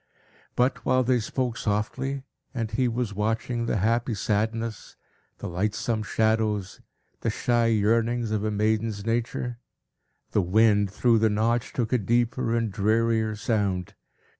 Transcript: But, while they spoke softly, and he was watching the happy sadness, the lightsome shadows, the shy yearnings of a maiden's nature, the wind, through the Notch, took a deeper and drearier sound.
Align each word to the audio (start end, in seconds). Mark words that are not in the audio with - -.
But, 0.55 0.83
while 0.83 1.03
they 1.03 1.19
spoke 1.19 1.57
softly, 1.57 2.23
and 2.55 2.71
he 2.71 2.87
was 2.87 3.13
watching 3.13 3.67
the 3.67 3.77
happy 3.77 4.15
sadness, 4.15 4.95
the 5.37 5.47
lightsome 5.47 6.01
shadows, 6.01 6.81
the 7.19 7.29
shy 7.29 7.67
yearnings 7.67 8.31
of 8.31 8.43
a 8.43 8.49
maiden's 8.49 9.05
nature, 9.05 9.59
the 10.31 10.41
wind, 10.41 10.89
through 10.89 11.19
the 11.19 11.29
Notch, 11.29 11.71
took 11.71 11.93
a 11.93 11.99
deeper 11.99 12.55
and 12.55 12.71
drearier 12.73 13.35
sound. 13.35 13.93